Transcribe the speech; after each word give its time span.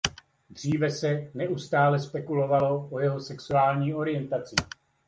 Dříve 0.49 0.91
se 0.91 1.31
neustále 1.33 1.99
spekulovalo 1.99 2.87
o 2.91 2.99
jeho 2.99 3.19
sexuální 3.19 3.93
orientaci. 3.93 4.55